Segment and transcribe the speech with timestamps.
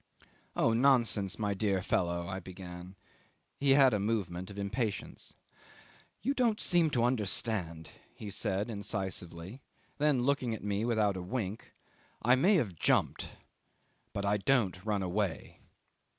[0.55, 0.73] "Oh!
[0.73, 2.95] nonsense, my dear fellow," I began.
[3.59, 5.35] He had a movement of impatience.
[6.23, 9.61] "You don't seem to understand," he said incisively;
[9.99, 11.71] then looking at me without a wink,
[12.19, 13.29] "I may have jumped,
[14.11, 15.59] but I don't run away."